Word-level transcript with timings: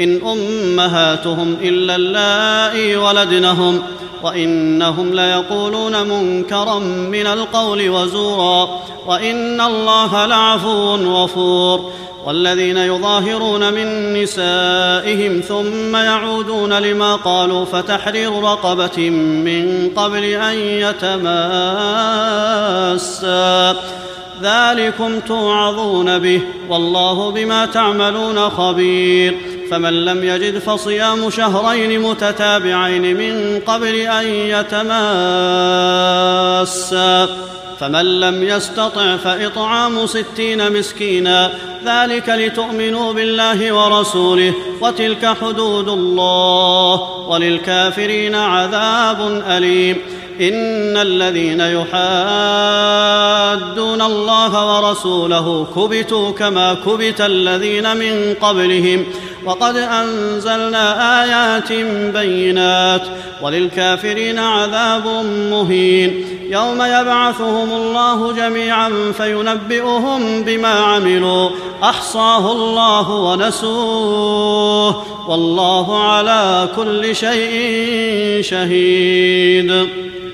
إن 0.00 0.20
أمهاتهم 0.26 1.56
إلا 1.62 1.96
اللائي 1.96 2.96
ولدنهم 2.96 3.82
وإنهم 4.22 5.14
ليقولون 5.14 6.08
منكرا 6.08 6.78
من 6.78 7.26
القول 7.26 7.88
وزورا 7.90 8.80
وإن 9.06 9.60
الله 9.60 10.26
لعفو 10.26 10.94
غفور 10.94 11.92
والذين 12.26 12.76
يظاهرون 12.76 13.72
من 13.72 14.14
نسائهم 14.22 15.40
ثم 15.40 15.96
يعودون 15.96 16.72
لما 16.72 17.16
قالوا 17.16 17.64
فتحرير 17.64 18.42
رقبة 18.42 19.10
من 19.10 19.90
قبل 19.96 20.24
أن 20.24 20.54
يتماسا 20.58 22.16
ذلكم 24.42 25.20
توعظون 25.20 26.18
به 26.18 26.40
والله 26.68 27.30
بما 27.30 27.66
تعملون 27.66 28.50
خبير 28.50 29.55
فمن 29.70 30.04
لم 30.04 30.24
يجد 30.24 30.58
فصيام 30.58 31.30
شهرين 31.30 32.00
متتابعين 32.00 33.16
من 33.16 33.60
قبل 33.66 33.94
أن 33.94 34.26
يتماسا 34.26 34.96
فمن 37.80 38.20
لم 38.20 38.42
يستطع 38.42 39.16
فإطعام 39.16 40.06
ستين 40.06 40.72
مسكينا 40.72 41.50
ذلك 41.84 42.28
لتؤمنوا 42.28 43.12
بالله 43.12 43.72
ورسوله 43.72 44.54
وتلك 44.80 45.36
حدود 45.40 45.88
الله 45.88 47.00
وللكافرين 47.28 48.34
عذاب 48.34 49.42
أليم. 49.48 49.96
إن 50.40 50.96
الذين 50.96 51.60
يحادون 51.60 51.92
الله 54.02 54.76
ورسوله 54.76 55.66
كبتوا 55.76 56.30
كما 56.30 56.74
كبت 56.74 57.20
الذين 57.20 57.96
من 57.96 58.34
قبلهم. 58.40 59.06
وقد 59.46 59.76
أنزلنا 59.76 61.22
آيات 61.22 61.72
بينات 62.12 63.02
وللكافرين 63.42 64.38
عذاب 64.38 65.06
مهين 65.50 66.24
يوم 66.50 66.82
يبعثهم 66.82 67.72
الله 67.72 68.32
جميعا 68.32 69.12
فينبئهم 69.16 70.42
بما 70.42 70.68
عملوا 70.68 71.50
أحصاه 71.82 72.52
الله 72.52 73.10
ونسوه 73.10 75.02
والله 75.28 76.02
على 76.02 76.68
كل 76.76 77.16
شيء 77.16 78.42
شهيد 78.42 79.88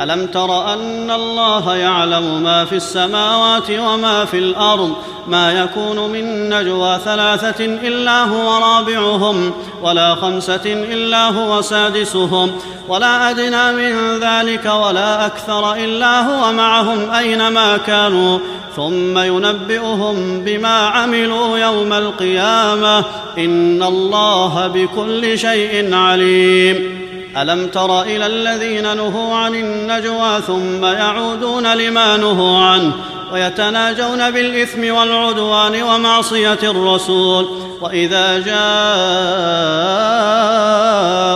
ألم 0.00 0.26
تر 0.26 0.72
أن 0.72 1.10
الله 1.10 1.76
يعلم 1.76 2.42
ما 2.42 2.64
في 2.64 2.74
السماوات 2.76 3.70
وما 3.70 4.24
في 4.24 4.38
الأرض؟ 4.38 4.92
ما 5.26 5.52
يكون 5.52 6.12
من 6.12 6.50
نجوى 6.50 6.98
ثلاثة 7.04 7.64
إلا 7.64 8.24
هو 8.24 8.58
رابعهم 8.64 9.52
ولا 9.82 10.14
خمسة 10.14 10.60
إلا 10.66 11.28
هو 11.28 11.62
سادسهم. 11.62 12.52
ولا 12.88 13.30
أدنى 13.30 13.72
من 13.72 14.18
ذلك 14.20 14.64
ولا 14.64 15.26
أكثر 15.26 15.74
إلا 15.74 16.20
هو 16.20 16.52
معهم 16.52 17.10
أينما 17.10 17.76
كانوا. 17.76 18.38
ثم 18.76 19.18
ينبئهم 19.18 20.40
بما 20.44 20.78
عملوا 20.78 21.58
يوم 21.58 21.92
القيامة. 21.92 22.98
إن 23.38 23.82
الله 23.82 24.66
بكل 24.66 25.38
شيء 25.38 25.94
عليم. 25.94 27.07
ألم 27.42 27.66
تر 27.68 28.02
إلى 28.02 28.26
الذين 28.26 28.96
نهوا 28.96 29.34
عن 29.34 29.54
النجوى 29.54 30.40
ثم 30.46 30.84
يعودون 30.84 31.72
لما 31.76 32.16
نهوا 32.16 32.58
عنه 32.64 32.92
ويتناجون 33.32 34.30
بالإثم 34.30 34.94
والعدوان 34.94 35.82
ومعصية 35.82 36.58
الرسول 36.62 37.48
وإذا 37.80 38.38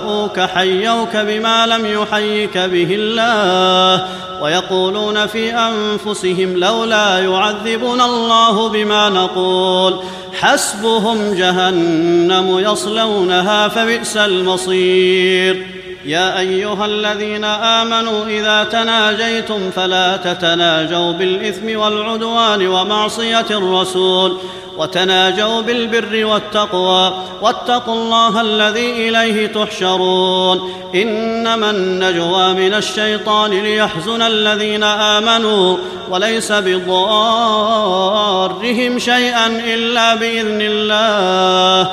جاءوك 0.00 0.40
حيوك 0.40 1.16
بما 1.16 1.66
لم 1.66 1.86
يحيك 1.86 2.58
به 2.58 2.88
الله 2.90 4.06
ويقولون 4.42 5.26
في 5.26 5.54
أنفسهم 5.54 6.56
لولا 6.56 7.18
يعذبنا 7.18 8.04
الله 8.04 8.68
بما 8.68 9.08
نقول 9.08 10.00
حسبهم 10.40 11.34
جهنم 11.34 12.58
يصلونها 12.58 13.68
فبئس 13.68 14.16
المصير 14.16 15.79
يا 16.04 16.38
أيها 16.38 16.86
الذين 16.86 17.44
آمنوا 17.44 18.26
إذا 18.26 18.64
تناجيتم 18.64 19.70
فلا 19.70 20.16
تتناجوا 20.16 21.12
بالإثم 21.12 21.78
والعدوان 21.78 22.66
ومعصية 22.66 23.46
الرسول 23.50 24.36
وتناجوا 24.76 25.60
بالبر 25.60 26.24
والتقوى 26.24 27.14
واتقوا 27.42 27.94
الله 27.94 28.40
الذي 28.40 29.08
إليه 29.08 29.46
تحشرون. 29.46 30.72
إنما 30.94 31.70
النجوى 31.70 32.52
من 32.52 32.74
الشيطان 32.74 33.50
ليحزن 33.50 34.22
الذين 34.22 34.82
آمنوا 34.82 35.76
وليس 36.10 36.52
بضارهم 36.52 36.98
شيئا 38.98 39.46
إلا 39.46 40.14
بإذن 40.14 40.58
الله. 40.60 41.92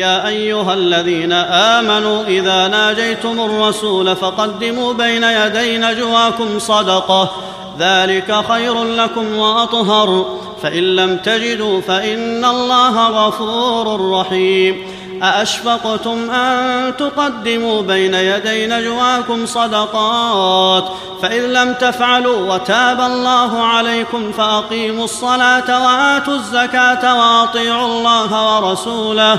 يا 0.00 0.26
أيها 0.26 0.74
الذين 0.74 1.32
آمنوا 1.32 2.24
إذا 2.24 2.68
ناجيتم 2.68 3.40
الرسول 3.40 4.16
فقدموا 4.16 4.92
بين 4.92 5.24
يدي 5.24 5.78
نجواكم 5.78 6.58
صدقة. 6.58 7.30
ذلك 7.78 8.44
خير 8.48 8.84
لكم 8.84 9.36
وأطهر. 9.36 10.38
فإن 10.62 10.82
لم 10.96 11.16
تجدوا 11.16 11.80
فإن 11.80 12.44
الله 12.44 13.08
غفور 13.08 14.10
رحيم. 14.10 14.86
أأشفقتم 15.22 16.30
أن 16.30 16.96
تقدموا 16.96 17.82
بين 17.82 18.14
يدي 18.14 18.66
نجواكم 18.66 19.46
صدقات؟ 19.46 20.84
فإذ 21.22 21.46
لم 21.46 21.72
تفعلوا 21.72 22.54
وتاب 22.54 23.00
الله 23.00 23.62
عليكم 23.62 24.32
فأقيموا 24.32 25.04
الصلاة 25.04 25.86
وآتوا 25.86 26.34
الزكاة 26.34 27.18
وأطيعوا 27.18 27.86
الله 27.86 28.56
ورسوله. 28.56 29.38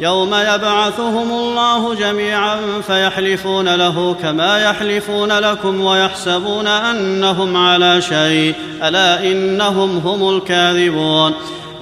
يوم 0.00 0.34
يبعثهم 0.34 1.30
الله 1.32 1.94
جميعا 1.94 2.56
فيحلفون 2.86 3.74
له 3.74 4.16
كما 4.22 4.64
يحلفون 4.64 5.32
لكم 5.32 5.80
ويحسبون 5.80 6.66
أنهم 6.66 7.56
على 7.56 8.02
شيء. 8.02 8.54
ألا 8.82 9.22
إنهم 9.22 9.98
هم 9.98 10.36
الكاذبون. 10.36 11.32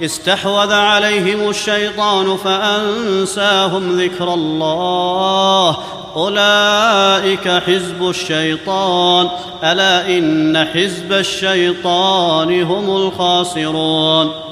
استحوذ 0.03 0.73
عليهم 0.73 1.49
الشيطان 1.49 2.37
فأنساهم 2.37 4.01
ذكر 4.01 4.33
الله. 4.33 5.77
أولئك 6.15 7.49
حزب 7.49 8.09
الشيطان. 8.09 9.29
ألا 9.63 10.07
إن 10.17 10.67
حزب 10.73 11.13
الشيطان 11.13 12.61
هم 12.63 12.95
الخاسرون. 12.95 14.46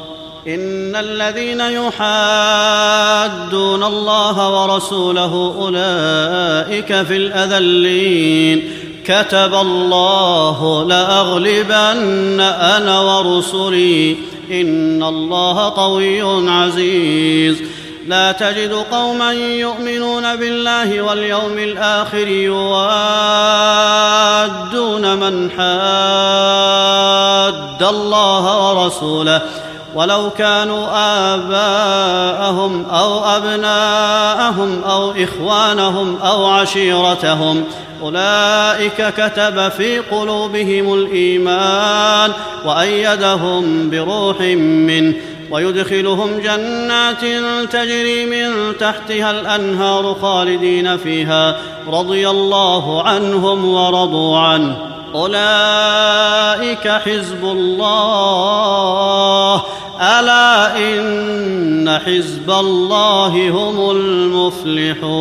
إن 0.48 0.96
الذين 0.96 1.60
يحادون 1.60 2.04
الله 3.84 4.50
ورسوله 4.50 5.56
أولئك 5.60 7.04
في 7.04 7.18
الأذلين. 7.18 8.72
كتب 9.06 9.54
الله 9.54 10.86
لأغلبن 10.88 12.42
أنا 12.42 13.00
ورسلي. 13.00 14.18
إن 14.52 15.04
الله 15.04 15.70
قوي 15.70 16.50
عزيز. 16.50 17.58
لا 18.08 18.32
تجد 18.32 18.74
قوما 18.92 19.34
يؤمنون 19.34 20.36
بالله 20.36 21.02
واليوم 21.02 21.58
الآخر 21.58 22.28
يوادون 22.28 22.76
من 25.16 25.52
حاد 25.52 25.66
الله 27.84 28.72
ورسوله. 28.72 29.42
ولو 29.96 30.30
كانوا 30.38 30.88
آباءهم 31.34 32.86
أو 32.86 33.26
أبناءهم 33.26 34.84
أو 34.84 35.12
إخوانهم 35.12 36.18
أو 36.18 36.46
عشيرتهم 36.46 37.64
أولئك 38.02 39.14
كتب 39.18 39.70
في 39.70 40.00
قلوبهم 40.00 40.94
الإيمان 40.94 42.32
وأيدهم 42.66 43.90
بروح 43.90 44.42
منه 44.42 45.14
ويدخلهم 45.52 46.40
جنات 46.40 47.22
تجري 47.72 48.26
من 48.26 48.78
تحتها 48.78 49.32
الأنهار 49.32 50.16
خالدين 50.22 50.98
فيها 50.98 51.58
رضي 51.88 52.30
الله 52.30 53.04
عنهم 53.04 53.66
ورضوا 53.74 54.40
عنه. 54.40 54.76
أولئك 55.16 56.88
حزب 56.88 57.44
الله. 57.44 57.96
ألا 60.20 60.78
إن 60.78 62.00
حزب 62.06 62.52
الله 62.52 63.50
هم 63.50 63.92
المفلحون. 63.92 65.16